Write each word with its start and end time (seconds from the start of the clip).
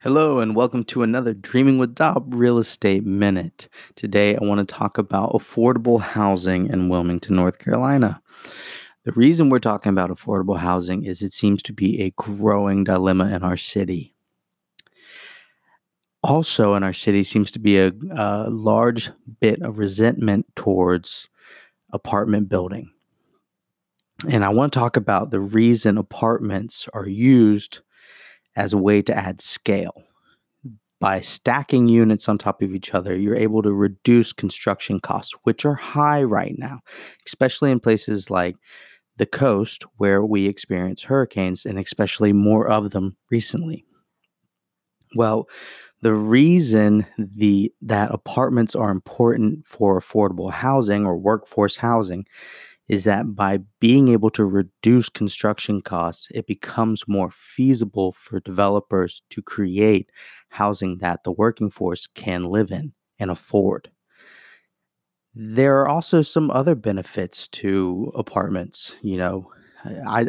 Hello, 0.00 0.38
and 0.38 0.54
welcome 0.54 0.84
to 0.84 1.02
another 1.02 1.34
Dreaming 1.34 1.76
with 1.76 1.96
Daube 1.96 2.26
Real 2.28 2.58
Estate 2.58 3.04
Minute. 3.04 3.68
Today, 3.96 4.36
I 4.36 4.44
want 4.44 4.60
to 4.60 4.64
talk 4.64 4.96
about 4.96 5.32
affordable 5.32 6.00
housing 6.00 6.72
in 6.72 6.88
Wilmington, 6.88 7.34
North 7.34 7.58
Carolina. 7.58 8.22
The 9.02 9.10
reason 9.10 9.48
we're 9.48 9.58
talking 9.58 9.90
about 9.90 10.10
affordable 10.10 10.56
housing 10.56 11.02
is 11.02 11.20
it 11.20 11.32
seems 11.32 11.64
to 11.64 11.72
be 11.72 12.00
a 12.00 12.12
growing 12.12 12.84
dilemma 12.84 13.34
in 13.34 13.42
our 13.42 13.56
city. 13.56 14.14
Also, 16.22 16.74
in 16.74 16.84
our 16.84 16.92
city, 16.92 17.24
seems 17.24 17.50
to 17.50 17.58
be 17.58 17.78
a, 17.78 17.90
a 18.12 18.48
large 18.50 19.10
bit 19.40 19.60
of 19.62 19.78
resentment 19.78 20.46
towards 20.54 21.28
apartment 21.92 22.48
building. 22.48 22.92
And 24.28 24.44
I 24.44 24.50
want 24.50 24.72
to 24.72 24.78
talk 24.78 24.96
about 24.96 25.32
the 25.32 25.40
reason 25.40 25.98
apartments 25.98 26.86
are 26.94 27.08
used 27.08 27.80
as 28.58 28.72
a 28.72 28.78
way 28.78 29.00
to 29.02 29.16
add 29.16 29.40
scale. 29.40 30.02
By 31.00 31.20
stacking 31.20 31.88
units 31.88 32.28
on 32.28 32.38
top 32.38 32.60
of 32.60 32.74
each 32.74 32.92
other, 32.92 33.16
you're 33.16 33.36
able 33.36 33.62
to 33.62 33.72
reduce 33.72 34.32
construction 34.32 34.98
costs, 34.98 35.32
which 35.44 35.64
are 35.64 35.76
high 35.76 36.24
right 36.24 36.56
now, 36.58 36.80
especially 37.24 37.70
in 37.70 37.78
places 37.78 38.30
like 38.30 38.56
the 39.16 39.26
coast 39.26 39.84
where 39.98 40.24
we 40.24 40.46
experience 40.46 41.02
hurricanes 41.02 41.64
and 41.64 41.78
especially 41.78 42.32
more 42.32 42.68
of 42.68 42.90
them 42.90 43.16
recently. 43.30 43.84
Well, 45.14 45.48
the 46.02 46.14
reason 46.14 47.06
the 47.16 47.72
that 47.80 48.10
apartments 48.12 48.74
are 48.74 48.90
important 48.90 49.66
for 49.66 50.00
affordable 50.00 50.50
housing 50.50 51.06
or 51.06 51.16
workforce 51.16 51.76
housing 51.76 52.26
is 52.88 53.04
that 53.04 53.34
by 53.34 53.58
being 53.80 54.08
able 54.08 54.30
to 54.30 54.44
reduce 54.44 55.08
construction 55.08 55.80
costs, 55.80 56.28
it 56.30 56.46
becomes 56.46 57.06
more 57.06 57.30
feasible 57.30 58.12
for 58.12 58.40
developers 58.40 59.22
to 59.30 59.42
create 59.42 60.10
housing 60.48 60.98
that 60.98 61.22
the 61.24 61.32
working 61.32 61.70
force 61.70 62.06
can 62.06 62.44
live 62.44 62.70
in 62.70 62.92
and 63.18 63.30
afford. 63.30 63.90
There 65.34 65.78
are 65.80 65.88
also 65.88 66.22
some 66.22 66.50
other 66.50 66.74
benefits 66.74 67.46
to 67.48 68.10
apartments. 68.16 68.96
You 69.02 69.18
know, 69.18 69.52
I 70.06 70.26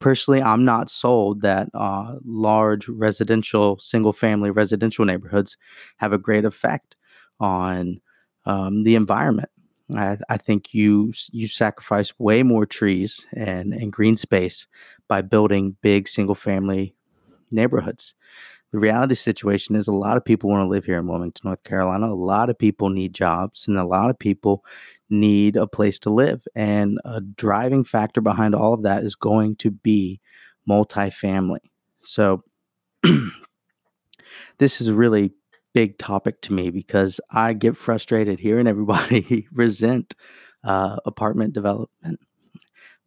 personally, 0.00 0.42
I'm 0.42 0.64
not 0.64 0.90
sold 0.90 1.42
that 1.42 1.68
uh, 1.74 2.16
large 2.24 2.88
residential, 2.88 3.78
single 3.78 4.12
family 4.12 4.50
residential 4.50 5.04
neighborhoods 5.04 5.56
have 5.98 6.12
a 6.12 6.18
great 6.18 6.44
effect 6.44 6.96
on 7.38 8.00
um, 8.46 8.82
the 8.82 8.94
environment. 8.96 9.50
I, 9.96 10.18
I 10.28 10.36
think 10.36 10.74
you 10.74 11.12
you 11.32 11.48
sacrifice 11.48 12.18
way 12.18 12.42
more 12.42 12.66
trees 12.66 13.24
and, 13.34 13.72
and 13.72 13.92
green 13.92 14.16
space 14.16 14.66
by 15.08 15.22
building 15.22 15.76
big 15.82 16.08
single 16.08 16.34
family 16.34 16.94
neighborhoods. 17.50 18.14
The 18.72 18.78
reality 18.78 19.16
situation 19.16 19.74
is 19.74 19.88
a 19.88 19.92
lot 19.92 20.16
of 20.16 20.24
people 20.24 20.48
want 20.48 20.62
to 20.64 20.68
live 20.68 20.84
here 20.84 20.98
in 20.98 21.08
Wilmington, 21.08 21.42
North 21.44 21.64
Carolina. 21.64 22.06
A 22.06 22.14
lot 22.14 22.50
of 22.50 22.58
people 22.58 22.88
need 22.88 23.14
jobs, 23.14 23.66
and 23.66 23.76
a 23.76 23.84
lot 23.84 24.10
of 24.10 24.18
people 24.18 24.64
need 25.08 25.56
a 25.56 25.66
place 25.66 25.98
to 26.00 26.10
live. 26.10 26.46
And 26.54 27.00
a 27.04 27.20
driving 27.20 27.84
factor 27.84 28.20
behind 28.20 28.54
all 28.54 28.74
of 28.74 28.82
that 28.84 29.02
is 29.02 29.16
going 29.16 29.56
to 29.56 29.72
be 29.72 30.20
multifamily. 30.68 31.58
So 32.02 32.44
this 34.58 34.80
is 34.80 34.90
really 34.90 35.32
big 35.72 35.98
topic 35.98 36.40
to 36.42 36.52
me 36.52 36.70
because 36.70 37.20
I 37.30 37.52
get 37.52 37.76
frustrated 37.76 38.40
hearing 38.40 38.66
everybody 38.66 39.46
resent 39.52 40.14
uh, 40.64 40.96
apartment 41.06 41.54
development 41.54 42.20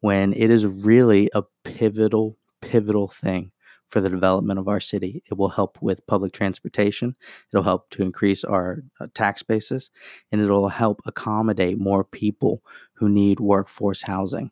when 0.02 0.34
it 0.34 0.50
is 0.50 0.66
really 0.66 1.30
a 1.34 1.44
pivotal, 1.64 2.38
pivotal 2.62 3.08
thing 3.08 3.52
for 3.88 4.02
the 4.02 4.10
development 4.10 4.60
of 4.60 4.68
our 4.68 4.80
city. 4.80 5.24
It 5.30 5.38
will 5.38 5.50
help 5.50 5.78
with 5.82 6.06
public 6.08 6.34
transportation. 6.34 7.16
It'll 7.52 7.64
help 7.64 7.90
to 7.92 8.02
increase 8.02 8.44
our 8.44 8.84
uh, 9.00 9.08
tax 9.14 9.44
basis, 9.44 9.92
and 10.32 10.42
it'll 10.42 10.70
help 10.70 11.00
accommodate 11.06 11.80
more 11.80 12.04
people 12.04 12.64
who 12.94 13.08
need 13.08 13.40
workforce 13.40 14.02
housing. 14.02 14.52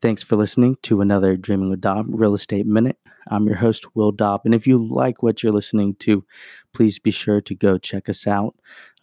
Thanks 0.00 0.22
for 0.22 0.36
listening 0.36 0.76
to 0.84 1.00
another 1.00 1.36
Dreaming 1.36 1.70
with 1.70 1.80
Daube 1.80 2.06
Real 2.08 2.34
Estate 2.34 2.66
Minute. 2.66 2.98
I'm 3.28 3.46
your 3.46 3.56
host, 3.56 3.84
Will 3.94 4.12
Daube. 4.12 4.40
And 4.44 4.54
if 4.54 4.66
you 4.66 4.86
like 4.86 5.22
what 5.22 5.42
you're 5.42 5.52
listening 5.52 5.94
to, 6.00 6.24
please 6.72 6.98
be 6.98 7.10
sure 7.10 7.40
to 7.40 7.54
go 7.54 7.78
check 7.78 8.08
us 8.08 8.26
out. 8.26 8.54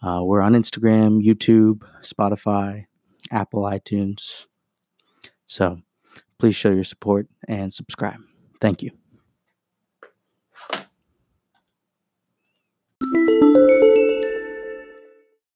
Uh, 0.02 0.20
we're 0.22 0.40
on 0.40 0.54
Instagram, 0.54 1.24
YouTube, 1.24 1.82
Spotify, 2.02 2.86
Apple 3.30 3.62
iTunes. 3.62 4.46
So 5.46 5.80
please 6.38 6.56
show 6.56 6.70
your 6.70 6.84
support 6.84 7.28
and 7.48 7.72
subscribe. 7.72 8.20
Thank 8.60 8.82
you. 8.82 9.03